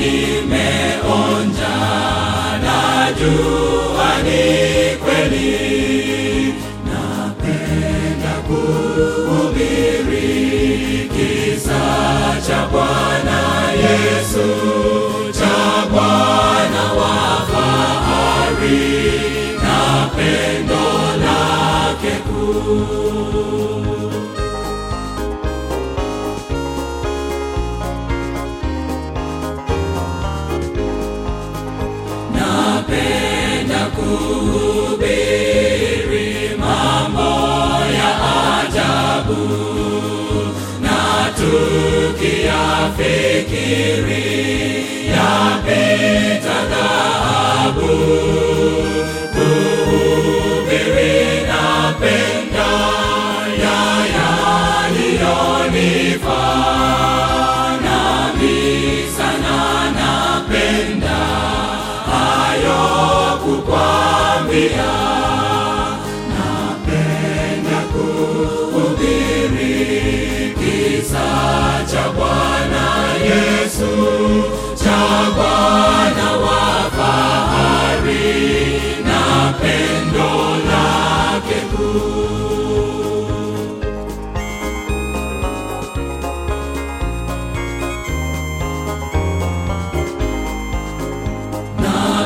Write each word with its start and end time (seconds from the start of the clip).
nimeonja 0.00 1.76
na 2.64 3.12
Spirit. 43.70 44.29
Bwana 75.36 76.28
wa 76.44 76.62
fahari 76.96 78.36
na 79.08 79.20
pendo 79.60 80.30
lake. 80.70 81.60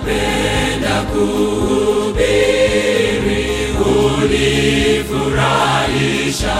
Napenda 0.00 0.96
kuhubiri, 1.12 2.24
hunifurahisha 3.78 6.56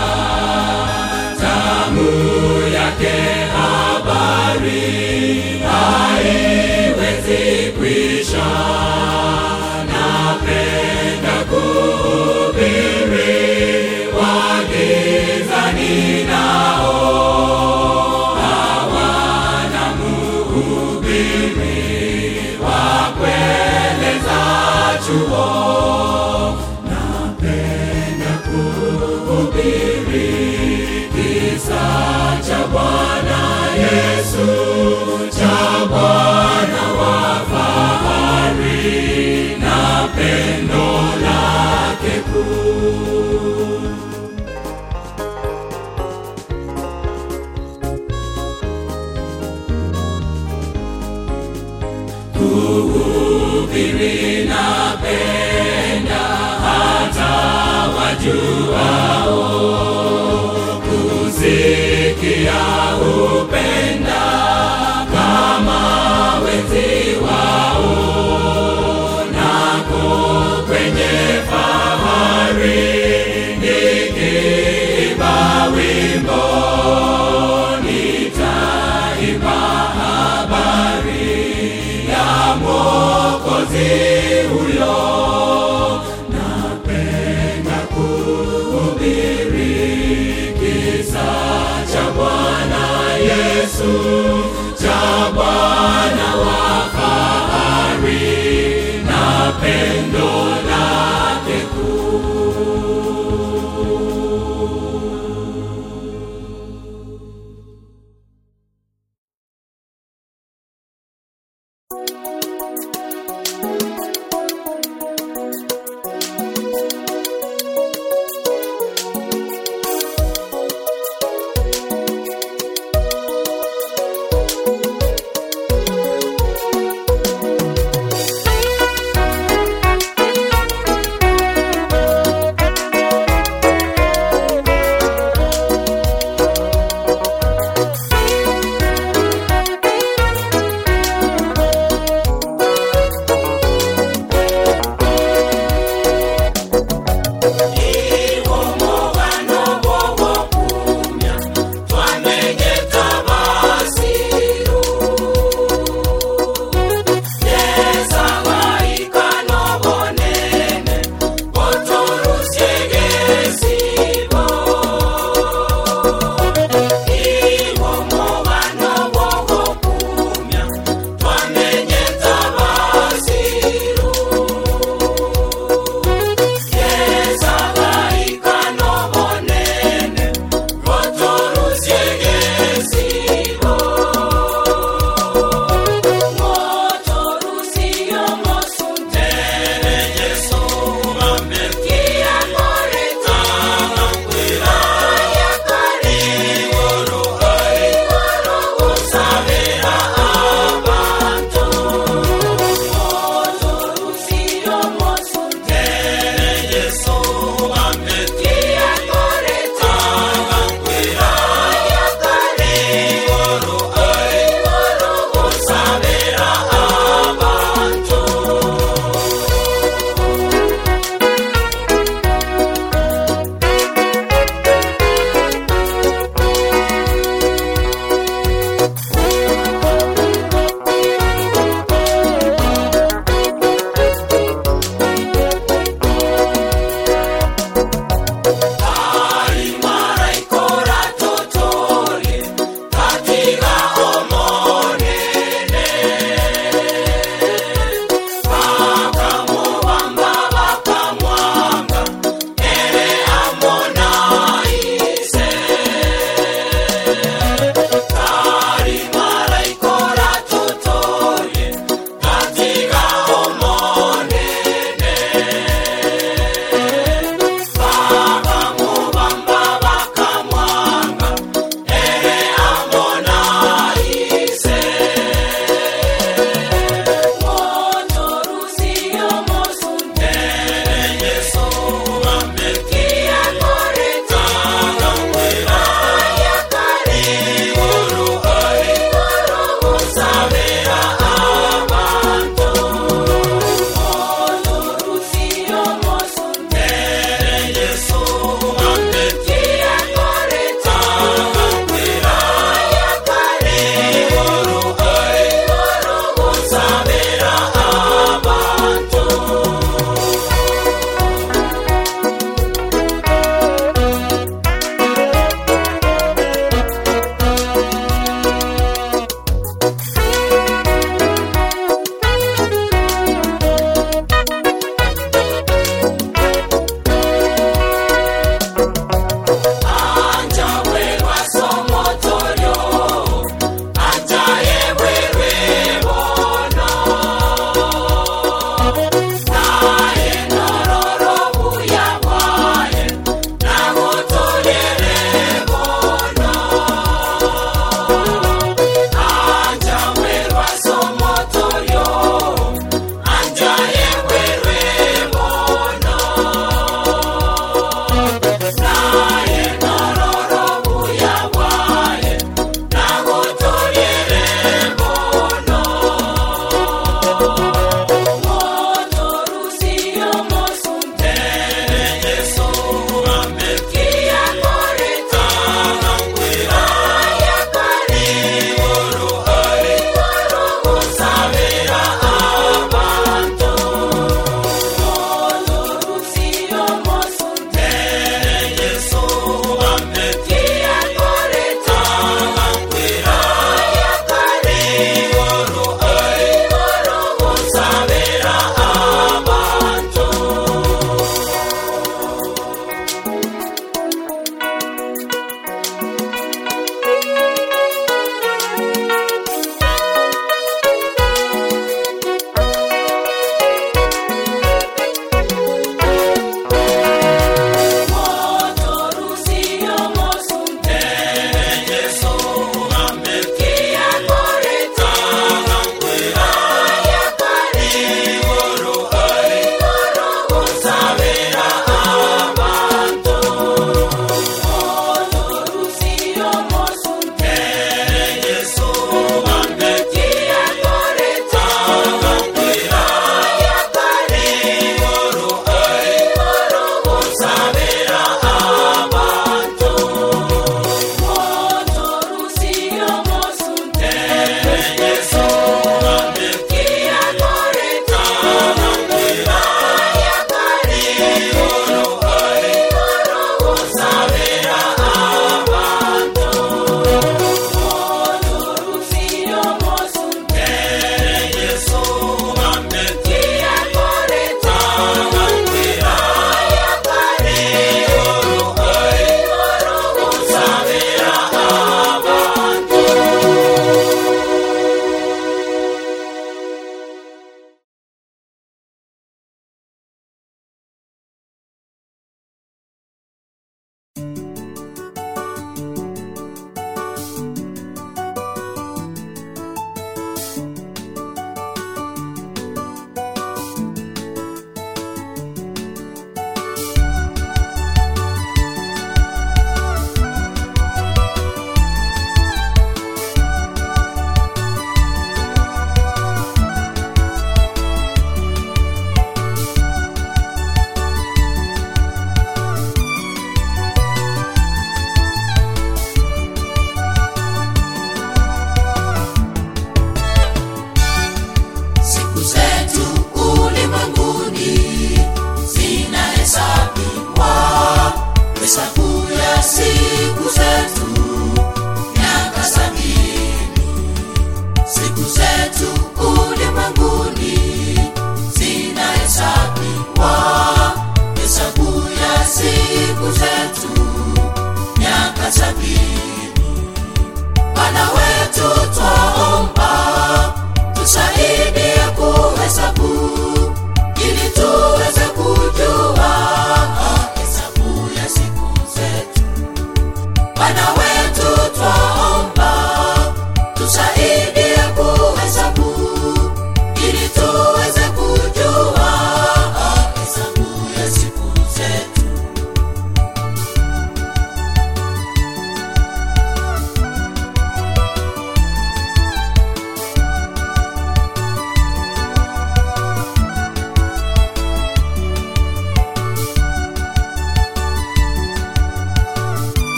you. 555.83 556.20